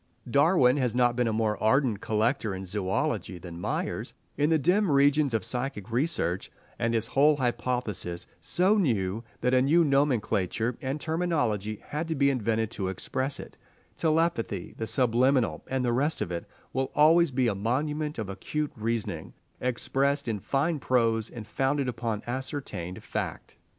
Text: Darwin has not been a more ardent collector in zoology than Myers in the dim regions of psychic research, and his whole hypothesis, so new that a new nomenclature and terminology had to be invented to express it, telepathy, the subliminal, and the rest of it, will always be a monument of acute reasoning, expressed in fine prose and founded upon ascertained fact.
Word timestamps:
Darwin 0.27 0.77
has 0.77 0.95
not 0.95 1.15
been 1.15 1.27
a 1.27 1.31
more 1.31 1.61
ardent 1.61 2.01
collector 2.01 2.55
in 2.55 2.65
zoology 2.65 3.37
than 3.37 3.61
Myers 3.61 4.15
in 4.35 4.49
the 4.49 4.57
dim 4.57 4.89
regions 4.89 5.31
of 5.31 5.43
psychic 5.43 5.91
research, 5.91 6.51
and 6.79 6.95
his 6.95 7.05
whole 7.05 7.37
hypothesis, 7.37 8.25
so 8.39 8.79
new 8.79 9.23
that 9.41 9.53
a 9.53 9.61
new 9.61 9.83
nomenclature 9.83 10.75
and 10.81 10.99
terminology 10.99 11.83
had 11.89 12.07
to 12.07 12.15
be 12.15 12.31
invented 12.31 12.71
to 12.71 12.87
express 12.87 13.39
it, 13.39 13.59
telepathy, 13.95 14.73
the 14.75 14.87
subliminal, 14.87 15.63
and 15.67 15.85
the 15.85 15.93
rest 15.93 16.19
of 16.19 16.31
it, 16.31 16.45
will 16.73 16.91
always 16.95 17.29
be 17.29 17.47
a 17.47 17.53
monument 17.53 18.17
of 18.17 18.27
acute 18.27 18.71
reasoning, 18.75 19.33
expressed 19.59 20.27
in 20.27 20.39
fine 20.39 20.79
prose 20.79 21.29
and 21.29 21.45
founded 21.45 21.87
upon 21.87 22.23
ascertained 22.25 23.03
fact. 23.03 23.55